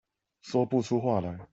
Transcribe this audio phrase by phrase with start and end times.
[0.41, 1.41] 說不出話來